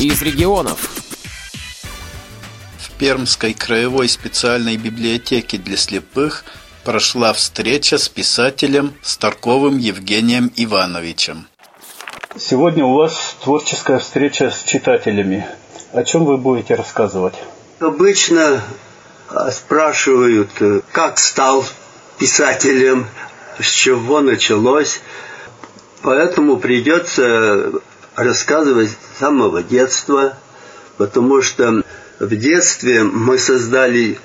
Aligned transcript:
из 0.00 0.22
регионов. 0.22 0.90
В 2.78 2.90
Пермской 2.98 3.52
краевой 3.52 4.08
специальной 4.08 4.76
библиотеке 4.76 5.58
для 5.58 5.76
слепых 5.76 6.44
прошла 6.84 7.32
встреча 7.32 7.98
с 7.98 8.08
писателем 8.08 8.94
Старковым 9.02 9.76
Евгением 9.76 10.52
Ивановичем. 10.54 11.48
Сегодня 12.36 12.84
у 12.84 12.94
вас 12.94 13.36
творческая 13.42 13.98
встреча 13.98 14.50
с 14.50 14.62
читателями. 14.62 15.44
О 15.92 16.04
чем 16.04 16.26
вы 16.26 16.36
будете 16.36 16.76
рассказывать? 16.76 17.34
Обычно 17.80 18.62
а, 19.28 19.50
спрашивают, 19.50 20.50
э, 20.60 20.82
как 20.92 21.18
стал 21.18 21.64
писателем, 22.18 23.08
с 23.60 23.66
чего 23.68 24.20
началось. 24.20 25.00
Поэтому 26.02 26.58
придется 26.58 27.72
рассказывать 28.18 28.90
с 28.90 29.18
самого 29.18 29.62
детства, 29.62 30.36
потому 30.96 31.40
что 31.42 31.82
в 32.18 32.36
детстве 32.36 33.04
мы 33.04 33.38
создали 33.38 34.18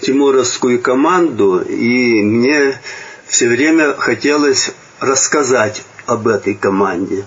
тимуровскую 0.00 0.80
команду, 0.80 1.60
и 1.60 2.22
мне 2.22 2.80
все 3.26 3.48
время 3.48 3.94
хотелось 3.94 4.72
рассказать 5.00 5.84
об 6.06 6.28
этой 6.28 6.54
команде. 6.54 7.24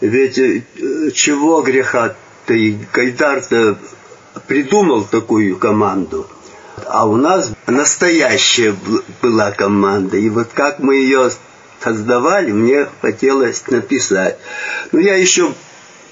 Ведь 0.00 0.38
э, 0.38 0.62
чего 1.12 1.60
греха-то 1.62 2.54
и 2.54 2.78
Гайдар-то 2.92 3.78
придумал 4.46 5.04
такую 5.04 5.56
команду. 5.56 6.26
А 6.86 7.06
у 7.06 7.16
нас 7.16 7.50
настоящая 7.66 8.74
была 9.20 9.50
команда. 9.50 10.16
И 10.16 10.30
вот 10.30 10.48
как 10.54 10.78
мы 10.78 10.96
ее 10.96 11.30
создавали, 11.82 12.52
мне 12.52 12.88
хотелось 13.00 13.66
написать. 13.68 14.38
Ну, 14.92 14.98
я 14.98 15.16
еще 15.16 15.52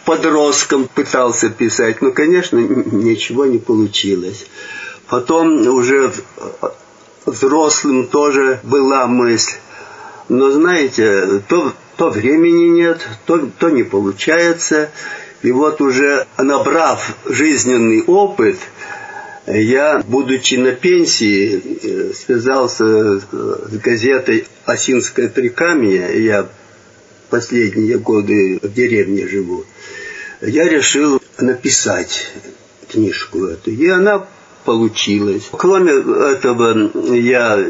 подростком 0.05 0.89
пытался 0.89 1.51
писать, 1.51 2.01
но, 2.01 2.13
конечно, 2.13 2.59
ничего 2.59 3.47
не 3.47 3.59
получилось. 3.59 4.47
Потом 5.09 5.67
уже 5.67 6.13
взрослым 7.27 8.07
тоже 8.07 8.61
была 8.63 9.07
мысль. 9.07 9.57
Но, 10.29 10.51
знаете, 10.51 11.43
то, 11.49 11.73
то 11.97 12.11
времени 12.11 12.69
нет, 12.69 13.07
то, 13.27 13.49
то 13.59 13.71
не 13.71 13.83
получается. 13.83 14.91
И 15.43 15.53
вот 15.53 15.81
уже 15.81 16.27
набрав 16.39 17.17
жизненный 17.25 18.03
опыт, 18.03 18.59
я, 19.47 20.03
будучи 20.07 20.57
на 20.57 20.73
пенсии, 20.73 21.63
э, 21.83 22.13
связался 22.13 23.21
с 23.21 23.79
газетой 23.83 24.47
«Осинское 24.65 25.29
Прикамье». 25.29 26.25
Я 26.25 26.49
последние 27.31 27.99
годы 27.99 28.59
в 28.63 28.73
деревне 28.73 29.27
живу. 29.29 29.65
Я 30.41 30.69
решил 30.69 31.21
написать 31.39 32.29
книжку 32.91 33.45
эту. 33.45 33.71
И 33.71 33.89
она 33.89 34.27
получилась. 34.65 35.49
Кроме 35.53 35.93
этого, 35.93 37.15
я 37.15 37.65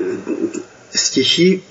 стихи 0.93 1.63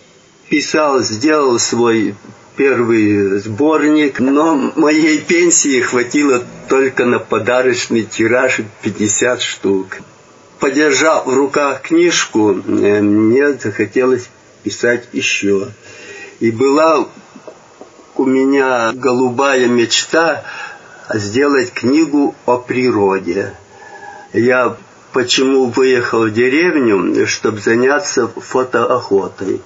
писал, 0.50 1.02
сделал 1.02 1.60
свой 1.60 2.16
первый 2.56 3.40
сборник, 3.40 4.20
но 4.20 4.72
моей 4.76 5.20
пенсии 5.20 5.82
хватило 5.82 6.44
только 6.70 7.06
на 7.06 7.20
подарочный 7.20 8.04
тираж 8.04 8.62
50 8.82 9.42
штук. 9.42 9.98
Подержав 10.60 11.26
в 11.26 11.34
руках 11.34 11.82
книжку, 11.82 12.52
э, 12.54 13.02
мне 13.02 13.54
захотелось 13.54 14.30
писать 14.64 15.08
еще. 15.14 15.70
И 16.40 16.52
была 16.52 17.08
у 18.16 18.26
меня 18.26 18.92
голубая 18.94 19.68
мечта 19.68 20.44
сделать 21.14 21.72
книгу 21.72 22.36
о 22.46 22.58
природе. 22.58 23.54
Я 24.34 24.78
почему 25.14 25.66
выехал 25.66 26.26
в 26.26 26.34
деревню, 26.34 27.28
чтобы 27.28 27.60
заняться 27.60 28.28
фотоохотой. 28.28 29.62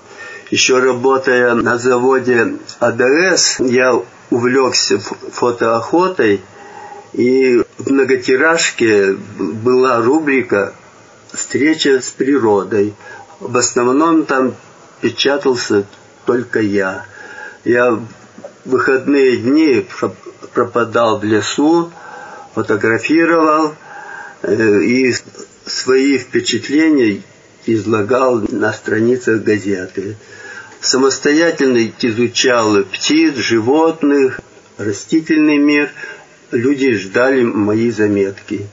Еще 0.49 0.79
работая 0.79 1.53
на 1.53 1.77
заводе 1.77 2.55
АДС, 2.79 3.59
я 3.59 4.01
увлекся 4.31 4.99
фотоохотой, 4.99 6.41
и 7.13 7.63
в 7.77 7.91
многотиражке 7.91 9.13
была 9.13 10.01
рубрика 10.01 10.73
«Встреча 11.31 12.01
с 12.01 12.09
природой». 12.09 12.95
В 13.39 13.55
основном 13.57 14.25
там 14.25 14.55
печатался 15.01 15.85
только 16.25 16.61
я. 16.61 17.05
Я 17.63 17.91
в 17.91 18.07
выходные 18.65 19.37
дни 19.37 19.85
пропадал 20.53 21.19
в 21.19 21.23
лесу, 21.23 21.91
фотографировал 22.55 23.75
э, 24.41 24.81
и 24.81 25.13
свои 25.65 26.17
впечатления 26.17 27.21
излагал 27.65 28.41
на 28.49 28.73
страницах 28.73 29.43
газеты 29.43 30.17
самостоятельно 30.81 31.91
изучал 32.01 32.83
птиц, 32.83 33.35
животных, 33.35 34.41
растительный 34.77 35.57
мир. 35.57 35.91
Люди 36.51 36.93
ждали 36.93 37.43
мои 37.43 37.91
заметки 37.91 38.67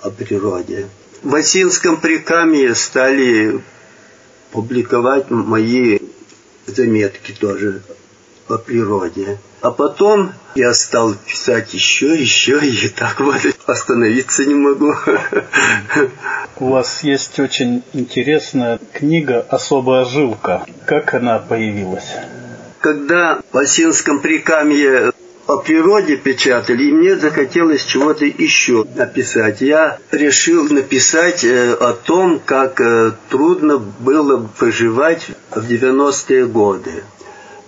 о 0.00 0.10
природе. 0.10 0.88
В 1.22 1.34
Осинском 1.34 2.00
прикамье 2.00 2.74
стали 2.74 3.60
публиковать 4.52 5.30
мои 5.30 5.98
заметки 6.66 7.32
тоже 7.32 7.82
о 8.48 8.58
природе. 8.58 9.38
А 9.60 9.70
потом 9.70 10.32
я 10.54 10.74
стал 10.74 11.14
писать 11.14 11.74
еще, 11.74 12.14
еще, 12.14 12.60
и 12.66 12.88
так 12.88 13.20
вот 13.20 13.40
остановиться 13.66 14.44
не 14.44 14.54
могу. 14.54 14.94
У 16.58 16.68
вас 16.70 17.02
есть 17.02 17.38
очень 17.40 17.82
интересная 17.92 18.78
книга 18.92 19.44
«Особая 19.48 20.04
жилка». 20.04 20.64
Как 20.86 21.14
она 21.14 21.38
появилась? 21.38 22.14
Когда 22.80 23.40
в 23.52 23.58
Осинском 23.58 24.20
прикамье 24.20 25.12
о 25.46 25.58
природе 25.58 26.16
печатали, 26.16 26.84
и 26.84 26.92
мне 26.92 27.16
захотелось 27.16 27.84
чего-то 27.84 28.24
еще 28.24 28.84
написать. 28.96 29.60
Я 29.60 29.98
решил 30.10 30.68
написать 30.68 31.44
э, 31.44 31.72
о 31.74 31.92
том, 31.92 32.40
как 32.44 32.80
э, 32.80 33.12
трудно 33.30 33.78
было 33.78 34.50
выживать 34.58 35.28
в 35.50 35.58
90-е 35.58 36.46
годы. 36.46 37.04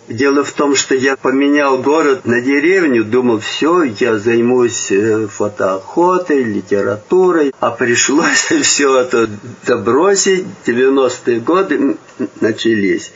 Дело 0.08 0.42
в 0.42 0.52
том, 0.52 0.74
что 0.74 0.94
я 0.94 1.16
поменял 1.16 1.76
город 1.82 2.24
на 2.24 2.40
деревню, 2.40 3.04
думал, 3.04 3.40
все, 3.40 3.82
я 3.82 4.16
займусь 4.16 4.90
э, 4.90 5.26
фотоохотой, 5.26 6.44
литературой, 6.44 7.52
а 7.60 7.70
пришлось 7.70 8.50
все 8.62 9.00
это 9.00 9.28
забросить, 9.66 10.46
90-е 10.66 11.40
годы 11.40 11.98
начались. 12.40 13.12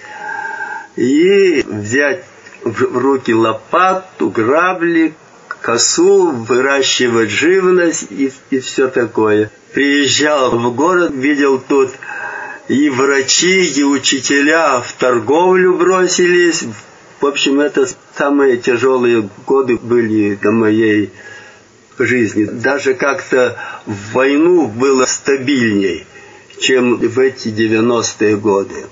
И 0.97 1.65
взять 1.67 2.25
в 2.63 2.99
руки 2.99 3.33
лопату, 3.33 4.29
грабли, 4.29 5.15
косу, 5.63 6.31
выращивать 6.31 7.31
живность 7.31 8.09
и, 8.11 8.31
и 8.51 8.61
все 8.61 8.89
такое. 8.89 9.51
Приезжал 9.73 10.51
в 10.59 10.75
город, 10.75 11.11
видел 11.15 11.59
тут 11.59 11.91
и 12.69 12.89
врачи, 12.89 13.65
и 13.65 13.83
учителя 13.83 14.81
в 14.81 14.93
торговлю 14.95 15.75
бросились. 15.75 16.65
В 17.21 17.27
общем, 17.27 17.61
это 17.61 17.89
самые 18.17 18.57
тяжелые 18.57 19.29
годы 19.47 19.77
были 19.77 20.39
на 20.43 20.53
моей 20.53 21.11
жизни. 21.99 22.45
Даже 22.45 22.95
как-то 22.95 23.59
в 23.87 24.13
войну 24.13 24.67
было 24.67 25.07
стабильней, 25.07 26.07
чем 26.61 26.97
в 26.97 27.19
эти 27.19 27.49
90-е 27.49 28.37
годы. 28.37 28.87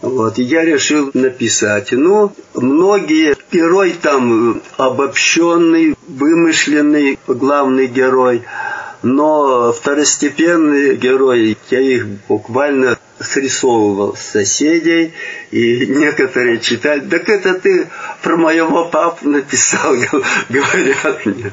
Вот, 0.00 0.38
и 0.38 0.42
я 0.42 0.64
решил 0.64 1.10
написать. 1.12 1.92
Ну, 1.92 2.32
многие, 2.54 3.36
герой 3.50 3.94
там 4.00 4.62
обобщенный, 4.76 5.96
вымышленный, 6.06 7.18
главный 7.26 7.86
герой– 7.86 8.42
но 9.02 9.72
второстепенные 9.72 10.96
герои, 10.96 11.56
я 11.70 11.80
их 11.80 12.06
буквально 12.28 12.98
срисовывал 13.20 14.16
с 14.16 14.22
соседей, 14.22 15.12
и 15.50 15.86
некоторые 15.88 16.60
читали, 16.60 17.00
так 17.00 17.28
это 17.28 17.54
ты 17.54 17.88
про 18.22 18.36
моего 18.36 18.86
папу 18.86 19.28
написал, 19.28 19.94
говорят 20.48 21.26
мне. 21.26 21.52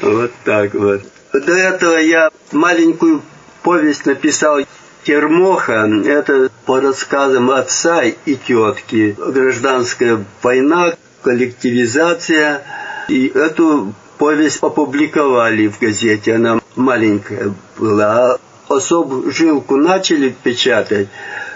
Вот 0.00 0.32
так 0.44 0.74
вот. 0.74 1.02
До 1.32 1.52
этого 1.52 1.96
я 1.96 2.30
маленькую 2.52 3.22
повесть 3.62 4.06
написал 4.06 4.60
Термоха, 5.04 5.88
это 6.04 6.50
по 6.64 6.80
рассказам 6.80 7.50
отца 7.50 8.02
и 8.02 8.34
тетки. 8.34 9.14
Гражданская 9.16 10.24
война, 10.42 10.94
коллективизация. 11.22 12.62
И 13.08 13.28
эту 13.28 13.94
повесть 14.18 14.62
опубликовали 14.62 15.68
в 15.68 15.78
газете, 15.78 16.34
она 16.34 16.58
маленькая 16.76 17.54
была. 17.78 18.34
А 18.34 18.38
особую 18.68 19.30
жилку 19.30 19.76
начали 19.76 20.34
печатать, 20.42 21.08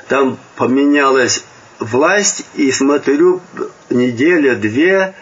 там 0.09 0.39
поменялась 0.57 1.45
власть, 1.79 2.45
и 2.55 2.71
смотрю, 2.71 3.41
неделя, 3.89 4.55
две, 4.55 5.15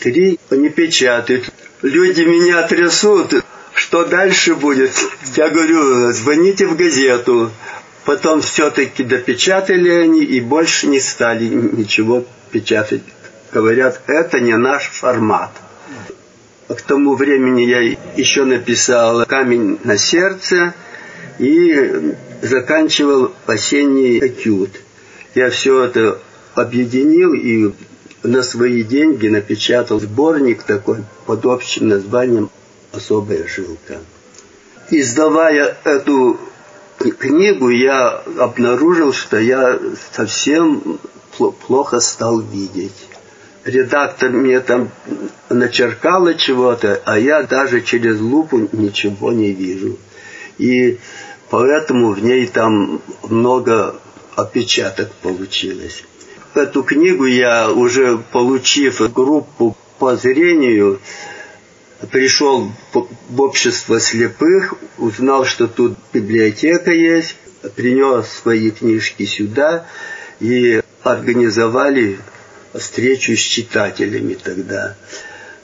три 0.00 0.38
не 0.50 0.68
печатают. 0.68 1.50
люди 1.82 2.22
меня 2.22 2.62
трясут, 2.62 3.44
что 3.74 4.04
дальше 4.04 4.54
будет? 4.54 4.92
Я 5.36 5.48
говорю, 5.48 6.12
звоните 6.12 6.66
в 6.66 6.76
газету. 6.76 7.50
Потом 8.04 8.40
все-таки 8.40 9.04
допечатали 9.04 9.90
они 9.90 10.22
и 10.22 10.40
больше 10.40 10.86
не 10.86 11.00
стали 11.00 11.44
ничего 11.44 12.24
печатать. 12.50 13.02
Говорят, 13.52 14.00
это 14.06 14.40
не 14.40 14.56
наш 14.56 14.88
формат. 14.88 15.50
К 16.70 16.82
тому 16.82 17.16
времени 17.16 17.62
я 17.62 17.80
еще 18.16 18.44
написал 18.44 19.26
«Камень 19.26 19.80
на 19.82 19.98
сердце» 19.98 20.72
и 21.40 22.14
заканчивал 22.42 23.32
«Осенний 23.46 24.20
этюд». 24.20 24.70
Я 25.34 25.50
все 25.50 25.82
это 25.82 26.20
объединил 26.54 27.32
и 27.34 27.72
на 28.22 28.44
свои 28.44 28.84
деньги 28.84 29.26
напечатал 29.26 29.98
сборник 29.98 30.62
такой 30.62 30.98
под 31.26 31.44
общим 31.44 31.88
названием 31.88 32.50
«Особая 32.92 33.48
жилка». 33.48 33.98
Издавая 34.90 35.76
эту 35.82 36.38
книгу, 36.98 37.68
я 37.68 38.22
обнаружил, 38.38 39.12
что 39.12 39.40
я 39.40 39.76
совсем 40.12 41.00
плохо 41.66 41.98
стал 41.98 42.40
видеть. 42.40 43.09
Редактор 43.64 44.30
мне 44.30 44.60
там 44.60 44.90
начеркала 45.50 46.34
чего-то, 46.34 47.02
а 47.04 47.18
я 47.18 47.42
даже 47.42 47.82
через 47.82 48.18
лупу 48.18 48.68
ничего 48.72 49.32
не 49.32 49.52
вижу. 49.52 49.98
И 50.56 50.98
поэтому 51.50 52.12
в 52.12 52.24
ней 52.24 52.46
там 52.46 53.02
много 53.28 53.96
опечаток 54.34 55.12
получилось. 55.22 56.04
Эту 56.54 56.82
книгу 56.82 57.26
я 57.26 57.70
уже 57.70 58.18
получив 58.32 59.12
группу 59.12 59.76
по 59.98 60.16
зрению, 60.16 61.00
пришел 62.10 62.72
в 63.28 63.40
общество 63.40 64.00
слепых, 64.00 64.74
узнал, 64.96 65.44
что 65.44 65.68
тут 65.68 65.98
библиотека 66.12 66.92
есть, 66.92 67.36
принес 67.76 68.26
свои 68.26 68.70
книжки 68.70 69.26
сюда 69.26 69.86
и 70.40 70.80
организовали 71.02 72.18
встречу 72.74 73.36
с 73.36 73.40
читателями 73.40 74.34
тогда. 74.34 74.96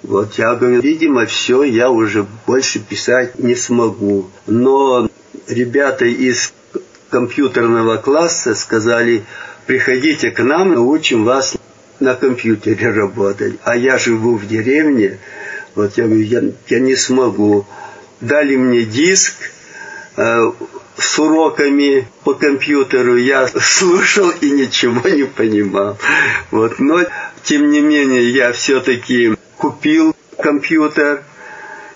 Вот 0.02 0.34
я 0.38 0.54
говорю, 0.54 0.80
видимо, 0.80 1.26
все, 1.26 1.62
я 1.64 1.90
уже 1.90 2.26
больше 2.46 2.78
писать 2.80 3.38
не 3.38 3.54
смогу. 3.54 4.30
Но 4.46 5.08
ребята 5.48 6.04
из 6.04 6.52
компьютерного 7.10 7.96
класса 7.96 8.54
сказали, 8.54 9.24
приходите 9.66 10.30
к 10.30 10.42
нам, 10.42 10.74
научим 10.74 11.24
вас 11.24 11.56
на 11.98 12.14
компьютере 12.14 12.90
работать. 12.90 13.54
А 13.64 13.76
я 13.76 13.98
живу 13.98 14.36
в 14.36 14.46
деревне, 14.46 15.18
вот 15.74 15.96
я 15.96 16.04
говорю, 16.04 16.22
я, 16.22 16.42
я 16.68 16.80
не 16.80 16.96
смогу. 16.96 17.66
Дали 18.20 18.56
мне 18.56 18.84
диск 18.84 19.34
э, 20.16 20.52
с 21.06 21.18
уроками 21.18 22.08
по 22.24 22.34
компьютеру, 22.34 23.16
я 23.16 23.46
слушал 23.46 24.30
и 24.40 24.50
ничего 24.50 25.08
не 25.08 25.24
понимал. 25.24 25.96
Вот, 26.50 26.78
но, 26.78 27.04
тем 27.44 27.70
не 27.70 27.80
менее, 27.80 28.28
я 28.30 28.52
все-таки 28.52 29.36
купил 29.56 30.16
компьютер 30.38 31.22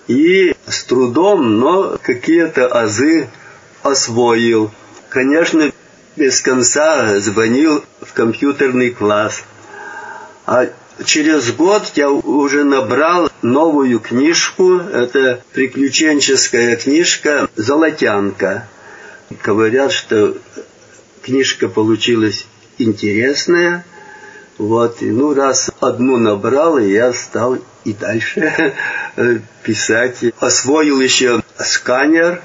и 0.07 0.55
с 0.67 0.85
трудом, 0.85 1.59
но 1.59 1.99
какие-то 2.01 2.69
азы 2.69 3.29
освоил. 3.83 4.71
Конечно, 5.09 5.73
без 6.17 6.41
конца 6.41 7.19
звонил 7.19 7.85
в 8.01 8.13
компьютерный 8.13 8.91
класс. 8.91 9.43
А 10.47 10.69
через 11.05 11.51
год 11.53 11.91
я 11.97 12.11
уже 12.11 12.63
набрал 12.63 13.31
новую 13.43 13.99
книжку. 13.99 14.79
Это 14.79 15.43
приключенческая 15.53 16.77
книжка 16.77 17.49
«Золотянка». 17.57 18.69
Говорят, 19.31 19.93
что 19.93 20.37
книжка 21.23 21.69
получилась 21.69 22.47
интересная. 22.79 23.85
Вот, 24.59 24.99
ну, 25.01 25.35
раз 25.35 25.71
одну 25.79 26.17
набрал, 26.17 26.79
и 26.79 26.91
я 26.91 27.13
стал 27.13 27.59
и 27.85 27.93
дальше 27.93 28.75
писать. 29.63 30.19
Освоил 30.41 31.01
еще 31.01 31.43
сканер 31.59 32.43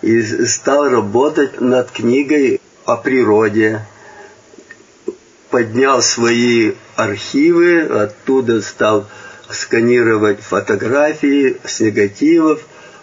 и 0.00 0.22
стал 0.46 0.88
работать 0.88 1.60
над 1.60 1.90
книгой 1.90 2.60
о 2.84 2.96
природе. 2.96 3.84
Поднял 5.50 6.02
свои 6.02 6.74
архивы, 6.94 7.80
оттуда 7.80 8.62
стал 8.62 9.06
сканировать 9.50 10.40
фотографии 10.40 11.56
с 11.64 11.80
негативов, 11.80 12.60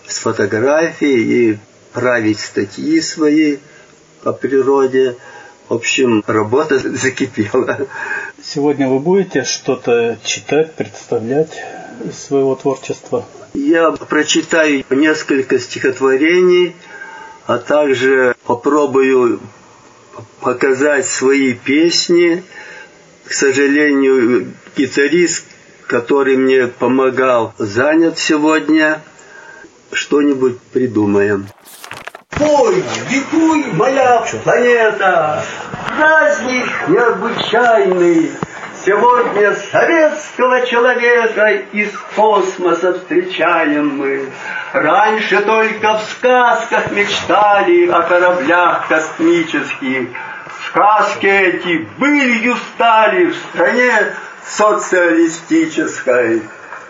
с 0.08 0.20
фотографий 0.20 1.52
и 1.52 1.60
править 1.94 2.40
статьи 2.40 3.00
свои 3.02 3.58
о 4.24 4.34
природе. 4.34 5.18
В 5.70 5.76
общем, 5.76 6.24
работа 6.28 6.78
закипела. 6.98 7.88
Сегодня 8.44 8.88
вы 8.88 9.00
будете 9.00 9.44
что-то 9.44 10.18
читать, 10.24 10.74
представлять 10.76 11.58
из 12.04 12.20
своего 12.20 12.56
творчества? 12.56 13.26
Я 13.54 13.92
прочитаю 13.92 14.84
несколько 14.90 15.60
стихотворений, 15.60 16.76
а 17.46 17.60
также 17.60 18.36
попробую 18.46 19.40
показать 20.42 21.06
свои 21.06 21.54
песни. 21.54 22.44
К 23.26 23.34
сожалению, 23.34 24.54
гитарист, 24.76 25.46
который 25.88 26.36
мне 26.36 26.68
помогал, 26.68 27.54
занят 27.58 28.20
сегодня. 28.20 29.02
Что-нибудь 29.92 30.60
придумаем. 30.60 31.48
Пой, 32.44 32.84
ликуй, 33.10 33.64
моя 33.74 34.22
планета, 34.44 35.42
праздник 35.88 36.68
необычайный. 36.90 38.32
Сегодня 38.86 39.56
советского 39.72 40.66
человека 40.66 41.48
из 41.72 41.90
космоса 42.18 42.96
встречаем 42.96 43.98
мы. 43.98 44.26
Раньше 44.74 45.40
только 45.40 46.00
в 46.00 46.04
сказках 46.04 46.92
мечтали 46.92 47.88
о 47.88 48.02
кораблях 48.02 48.90
космических. 48.90 50.10
Сказки 50.68 51.28
эти 51.28 51.88
былью 51.98 52.58
стали 52.76 53.28
в 53.28 53.36
стране 53.36 54.14
социалистической. 54.46 56.42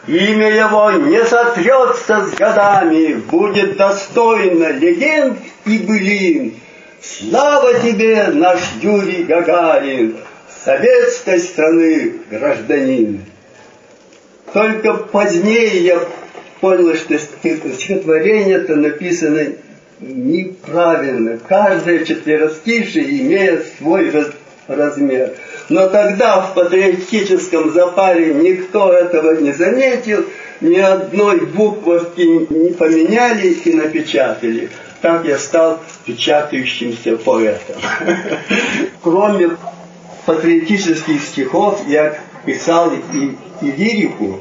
Имя 0.06 0.50
его 0.50 0.92
не 0.92 1.24
сотрется 1.24 2.26
с 2.26 2.32
годами, 2.32 3.14
будет 3.14 3.78
достойно 3.78 4.72
легенд 4.72 5.38
и 5.66 5.78
былин. 5.78 6.56
Слава 7.02 7.80
тебе, 7.80 8.28
наш 8.34 8.60
Юрий 8.82 9.24
Гагарин, 9.24 10.18
советской 10.64 11.40
страны 11.40 12.16
гражданин. 12.30 13.24
Только 14.52 14.94
позднее 14.94 15.84
я 15.84 16.00
понял, 16.60 16.96
что 16.96 17.18
стихотворение 17.18 18.58
это 18.58 18.76
написано 18.76 19.54
неправильно. 20.02 21.40
Каждое 21.48 22.04
четверостишее 22.04 23.22
имеет 23.22 23.68
свой 23.78 24.10
раз, 24.10 24.28
размер. 24.68 25.32
Но 25.70 25.88
тогда 25.88 26.42
в 26.42 26.54
патриотическом 26.54 27.72
запаре 27.74 28.34
никто 28.34 28.92
этого 28.92 29.40
не 29.40 29.54
заметил, 29.54 30.26
ни 30.62 30.78
одной 30.78 31.46
буквовки 31.46 32.22
не 32.22 32.74
поменяли 32.74 33.50
и 33.50 33.74
напечатали. 33.74 34.70
Так 35.02 35.26
я 35.26 35.38
стал 35.38 35.80
печатающимся 36.06 37.18
поэтом. 37.18 37.76
Кроме 39.02 39.52
патриотических 40.26 41.22
стихов 41.22 41.82
я 41.88 42.18
писал 42.46 42.92
и, 43.14 43.36
и 43.66 43.72
лирику. 43.72 44.40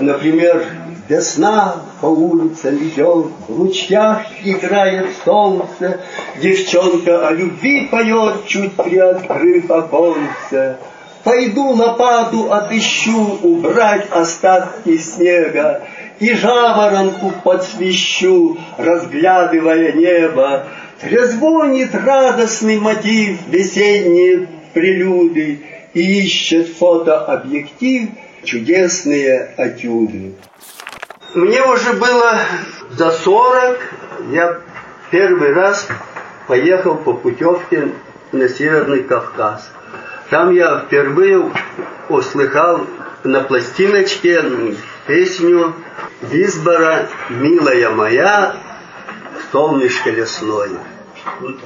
Например, 0.00 0.64
Весна 1.08 1.76
по 2.00 2.06
улицам 2.06 2.76
идет, 2.78 3.26
в 3.46 3.60
ручьях 3.60 4.26
играет 4.42 5.06
солнце, 5.24 6.00
Девчонка 6.42 7.28
о 7.28 7.32
любви 7.32 7.86
поет, 7.86 8.46
чуть 8.46 8.74
приоткрыв 8.74 9.70
оконце. 9.70 10.78
Пойду 11.22 11.70
лопату 11.70 12.52
отыщу, 12.52 13.38
убрать 13.42 14.08
остатки 14.10 14.96
снега, 14.96 15.82
И 16.18 16.34
жаворонку 16.34 17.32
подсвещу, 17.44 18.56
разглядывая 18.76 19.92
небо. 19.92 20.66
Трезвонит 21.00 21.94
радостный 21.94 22.78
мотив 22.80 23.46
весенние 23.48 24.48
прелюды, 24.74 25.60
И 25.94 26.22
ищет 26.24 26.68
фотообъектив 26.68 28.08
чудесные 28.42 29.50
этюды. 29.56 30.34
Мне 31.36 31.62
уже 31.62 31.92
было 31.92 32.40
за 32.92 33.10
40, 33.10 33.78
я 34.30 34.58
первый 35.10 35.52
раз 35.52 35.86
поехал 36.46 36.94
по 36.94 37.12
путевке 37.12 37.92
на 38.32 38.48
Северный 38.48 39.02
Кавказ. 39.02 39.68
Там 40.30 40.50
я 40.54 40.78
впервые 40.78 41.52
услыхал 42.08 42.86
на 43.22 43.42
пластиночке 43.42 44.42
песню 45.06 45.74
Визбора 46.22 47.06
«Милая 47.28 47.90
моя, 47.90 48.56
солнышко 49.52 50.08
лесное». 50.08 50.78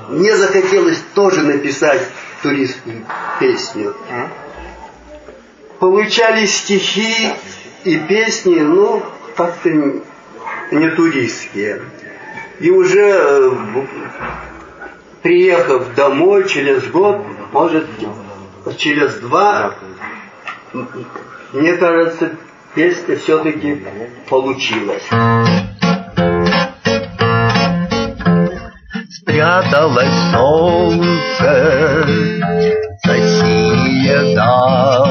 Мне 0.09 0.37
захотелось 0.37 1.01
тоже 1.15 1.43
написать 1.43 2.03
туристскую 2.43 3.07
песню. 3.39 3.95
Получались 5.79 6.57
стихи 6.57 7.33
и 7.85 7.99
песни, 7.99 8.59
ну, 8.59 9.05
как-то 9.41 9.71
не 10.71 10.91
туристские. 10.91 11.81
И 12.59 12.71
уже 12.71 13.01
э, 13.01 13.51
приехав 15.23 15.95
домой 15.95 16.47
через 16.47 16.87
год, 16.89 17.25
может, 17.51 17.87
через 18.77 19.15
два, 19.15 19.77
мне 21.55 21.73
кажется, 21.79 22.33
песня 22.75 23.17
все-таки 23.17 23.83
получилась. 24.29 25.09
Спряталось 29.09 30.33
солнце 30.33 32.07
за 33.05 33.17
синие 33.17 34.35
даль, 34.37 35.10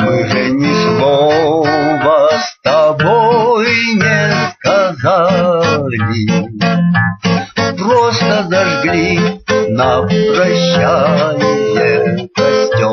Мы 0.00 0.28
же 0.28 0.50
ни 0.50 0.72
слова 0.96 2.30
с 2.30 2.60
тобой 2.62 3.66
не 3.96 4.30
сказали, 4.52 5.98
Просто 7.76 8.46
зажгли 8.48 9.18
на 9.70 10.02
прощание 10.02 11.48
костер. 12.32 12.86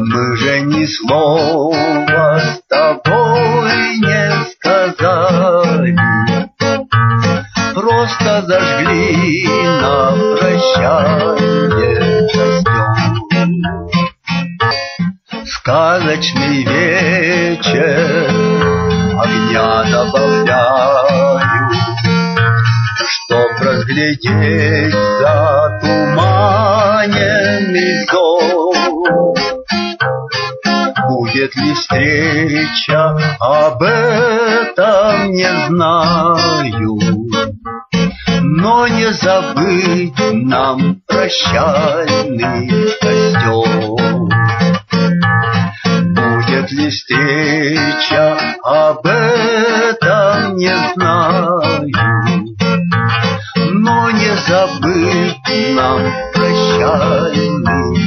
Мы 0.00 0.36
же 0.38 0.60
ни 0.62 0.86
слова 0.86 2.40
с 2.40 2.60
тобой 2.68 3.70
не 4.00 4.44
сказали, 4.50 5.94
Просто 7.74 8.42
зажгли 8.42 9.46
на 9.80 10.10
прощание 10.36 12.11
Сказочный 15.64 16.64
вечер 16.64 18.28
огня 19.16 19.84
добавляю, 19.92 21.70
Чтоб 23.06 23.52
разглядеть 23.60 24.92
затуманенный 25.20 28.04
зов. 28.10 28.74
Будет 31.08 31.54
ли 31.54 31.74
встреча, 31.74 33.16
об 33.38 33.80
этом 33.84 35.30
не 35.30 35.48
знаю, 35.68 36.98
но 38.42 38.88
не 38.88 39.12
забыть 39.12 40.18
нам 40.32 40.96
прощальный 41.06 42.68
костер. 43.00 44.01
Будет 46.62 46.78
ли 46.78 46.90
встреча, 46.90 48.38
об 48.62 49.04
этом 49.04 50.54
не 50.56 50.72
знаю, 50.94 51.60
но 53.56 54.10
не 54.12 54.36
забыть 54.46 55.74
нам 55.74 56.12
прощальный. 56.32 57.98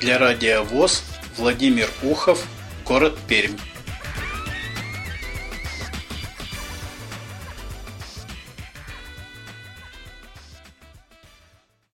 Для 0.00 0.18
радиовоз 0.18 1.04
Владимир 1.36 1.88
Ухов, 2.02 2.44
город 2.84 3.16
Пермь. 3.28 3.56